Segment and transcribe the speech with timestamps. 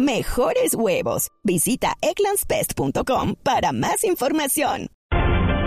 [0.00, 1.30] Mejores huevos.
[1.44, 4.86] Visita egglandsbest.com para más información.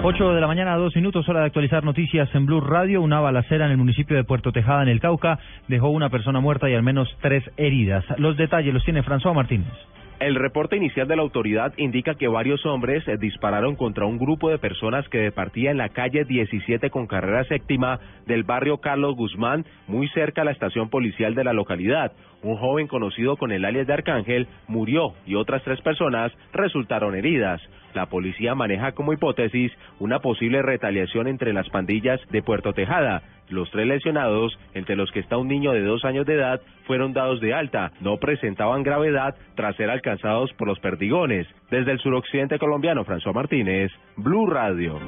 [0.03, 3.03] 8 de la mañana, dos minutos, hora de actualizar noticias en Blue Radio.
[3.03, 6.67] Una balacera en el municipio de Puerto Tejada, en el Cauca, dejó una persona muerta
[6.67, 8.03] y al menos tres heridas.
[8.17, 9.71] Los detalles los tiene François Martínez.
[10.19, 14.49] El reporte inicial de la autoridad indica que varios hombres eh, dispararon contra un grupo
[14.49, 19.65] de personas que departía en la calle 17 con carrera séptima del barrio Carlos Guzmán,
[19.87, 22.13] muy cerca a la estación policial de la localidad.
[22.43, 27.61] Un joven conocido con el alias de Arcángel murió y otras tres personas resultaron heridas.
[27.93, 33.21] La policía maneja como hipótesis una posible retaliación entre las pandillas de Puerto Tejada.
[33.49, 37.13] Los tres lesionados, entre los que está un niño de dos años de edad, fueron
[37.13, 37.91] dados de alta.
[38.01, 41.47] No presentaban gravedad tras ser alcanzados por los perdigones.
[41.69, 44.99] Desde el suroccidente colombiano, François Martínez, Blue Radio.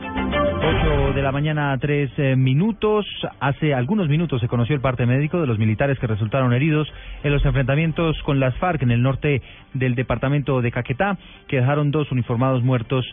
[0.65, 3.05] 8 de la mañana, tres eh, minutos.
[3.39, 6.91] Hace algunos minutos se conoció el parte médico de los militares que resultaron heridos
[7.23, 9.43] en los enfrentamientos con las FARC en el norte
[9.75, 13.05] del departamento de Caquetá, que dejaron dos uniformados muertos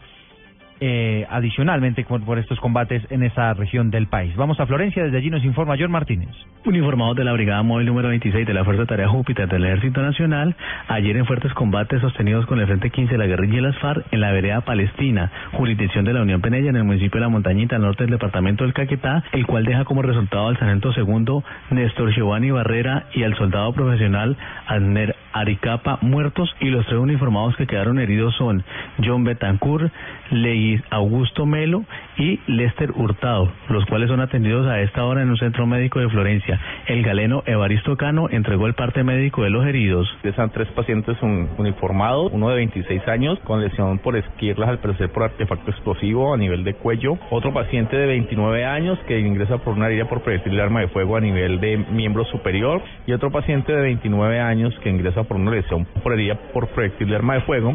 [0.85, 4.35] eh, adicionalmente por, estos combates en esa región del país.
[4.35, 6.31] Vamos a Florencia, desde allí nos informa John Martínez.
[6.65, 10.57] Uniformados de la Brigada Móvil número 26 de la Fuerza Tarea Júpiter del Ejército Nacional,
[10.89, 14.07] ayer en fuertes combates sostenidos con el Frente 15 de la guerrilla y las FARC
[14.11, 17.77] en la vereda Palestina, jurisdicción de la Unión Penella en el municipio de La Montañita,
[17.77, 22.13] al norte del departamento del Caquetá, el cual deja como resultado al sargento segundo Néstor
[22.13, 24.37] Giovanni Barrera y al soldado profesional
[24.67, 28.65] Adner Aricapa muertos y los tres uniformados que quedaron heridos son
[29.05, 29.93] John Betancourt,
[30.31, 31.85] Leis Augusto Melo
[32.17, 36.09] y Lester Hurtado, los cuales son atendidos a esta hora en un centro médico de
[36.09, 36.61] Florencia.
[36.87, 40.09] El galeno Evaristo Cano entregó el parte médico de los heridos.
[40.23, 45.25] Están tres pacientes uniformados, uno de 26 años con lesión por esquirlas al parecer por
[45.25, 49.87] artefacto explosivo a nivel de cuello, otro paciente de 29 años que ingresa por una
[49.87, 53.73] herida por proyectil de arma de fuego a nivel de miembro superior y otro paciente
[53.73, 57.41] de 29 años que ingresa por una lesión por herida por proyectil de arma de
[57.43, 57.75] fuego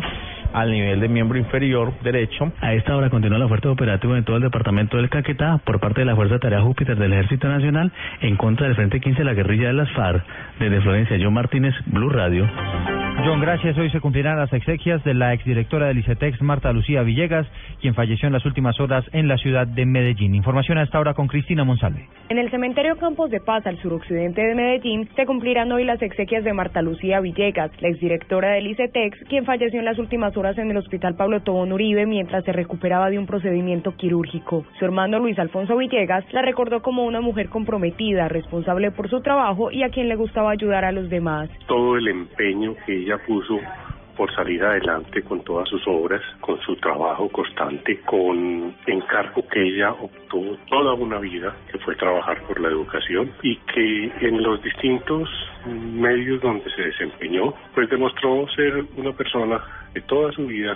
[0.53, 2.51] al nivel de miembro inferior derecho.
[2.61, 6.01] A esta hora continúa la fuerza operativa en todo el departamento del Caquetá por parte
[6.01, 7.91] de la Fuerza Tarea Júpiter del Ejército Nacional
[8.21, 10.23] en contra del Frente 15 de la guerrilla de las FARC.
[10.59, 12.47] Desde Florencia, John Martínez, Blue Radio.
[13.27, 13.77] John, gracias.
[13.77, 17.45] Hoy se cumplirán las exequias de la exdirectora del ICETEX, Marta Lucía Villegas,
[17.81, 20.33] quien falleció en las últimas horas en la ciudad de Medellín.
[20.33, 22.07] Información a esta hora con Cristina Monsalve.
[22.29, 26.45] En el cementerio Campos de Paz, al suroccidente de Medellín, se cumplirán hoy las exequias
[26.45, 30.71] de Marta Lucía Villegas, la exdirectora del ICETEX, quien falleció en las últimas horas en
[30.71, 34.63] el Hospital Pablo Tobón Uribe mientras se recuperaba de un procedimiento quirúrgico.
[34.79, 39.69] Su hermano Luis Alfonso Villegas la recordó como una mujer comprometida, responsable por su trabajo
[39.69, 41.49] y a quien le gustaba ayudar a los demás.
[41.67, 43.59] Todo el empeño que ella puso
[44.17, 49.91] por salir adelante con todas sus obras, con su trabajo constante, con encargo que ella
[49.91, 55.29] obtuvo toda una vida, que fue trabajar por la educación y que en los distintos
[55.67, 59.61] medios donde se desempeñó, pues demostró ser una persona
[59.93, 60.75] que toda su vida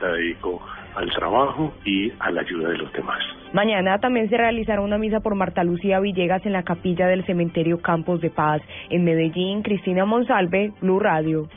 [0.00, 0.60] la dedicó
[0.96, 3.20] al trabajo y a la ayuda de los demás.
[3.52, 7.80] Mañana también se realizará una misa por Marta Lucía Villegas en la capilla del cementerio
[7.80, 8.62] Campos de Paz.
[8.88, 11.48] En Medellín, Cristina Monsalve, Blue Radio.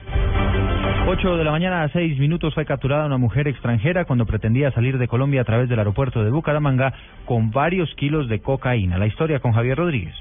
[1.06, 4.98] 8 de la mañana a 6 minutos fue capturada una mujer extranjera cuando pretendía salir
[4.98, 6.94] de Colombia a través del aeropuerto de Bucaramanga
[7.26, 8.98] con varios kilos de cocaína.
[8.98, 10.16] La historia con Javier Rodríguez.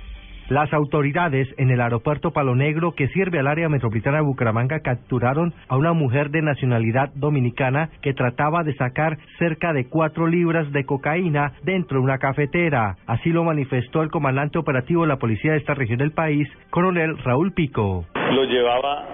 [0.48, 5.54] Las autoridades en el aeropuerto Palo Negro, que sirve al área metropolitana de Bucaramanga, capturaron
[5.68, 10.84] a una mujer de nacionalidad dominicana que trataba de sacar cerca de cuatro libras de
[10.84, 12.96] cocaína dentro de una cafetera.
[13.06, 17.16] Así lo manifestó el comandante operativo de la policía de esta región del país, coronel
[17.18, 18.04] Raúl Pico.
[18.32, 19.06] Lo llevaba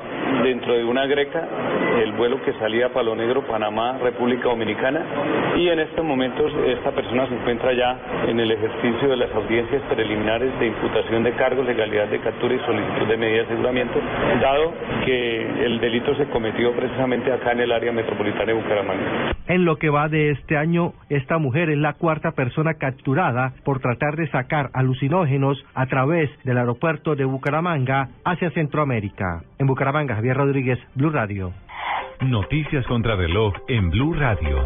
[0.42, 1.46] dentro de una greca,
[2.02, 5.04] el vuelo que salía a Palo Negro, Panamá, República Dominicana,
[5.56, 7.98] y en estos momentos esta persona se encuentra ya
[8.28, 12.58] en el ejercicio de las audiencias preliminares de imputación de cargos, legalidad de captura y
[12.60, 14.00] solicitud de medidas de aseguramiento,
[14.40, 14.72] dado
[15.04, 19.34] que el delito se cometió precisamente acá en el área metropolitana de Bucaramanga.
[19.48, 23.80] En lo que va de este año, esta mujer es la cuarta persona capturada por
[23.80, 29.42] tratar de sacar alucinógenos a través del aeropuerto de Bucaramanga hacia Centroamérica.
[29.58, 31.52] En Bucaramanga, Javier Rodríguez, Blue Radio.
[32.22, 34.64] Noticias contra reloj en Blue Radio.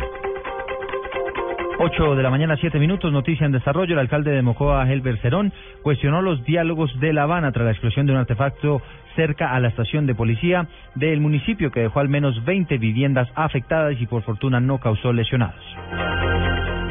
[1.78, 3.92] 8 de la mañana, 7 minutos, noticia en desarrollo.
[3.92, 5.52] El alcalde de Mocoa, Helber Cerón,
[5.82, 8.80] cuestionó los diálogos de La Habana tras la explosión de un artefacto
[9.14, 14.00] cerca a la estación de policía del municipio que dejó al menos 20 viviendas afectadas
[14.00, 15.62] y por fortuna no causó lesionados.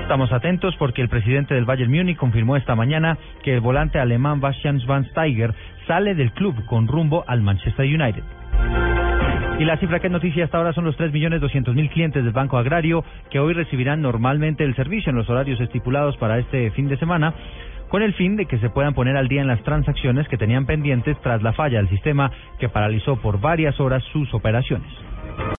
[0.03, 4.39] Estamos atentos porque el presidente del Bayern Múnich confirmó esta mañana que el volante alemán
[4.39, 5.51] Bastian Schweinsteiger
[5.87, 8.40] sale del club con rumbo al Manchester United.
[9.61, 13.05] Y la cifra que es noticia hasta ahora son los 3.200.000 clientes del Banco Agrario
[13.29, 17.35] que hoy recibirán normalmente el servicio en los horarios estipulados para este fin de semana
[17.87, 20.65] con el fin de que se puedan poner al día en las transacciones que tenían
[20.65, 24.89] pendientes tras la falla del sistema que paralizó por varias horas sus operaciones.